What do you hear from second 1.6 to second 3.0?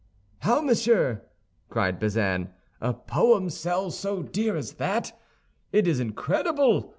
cried Bazin, "a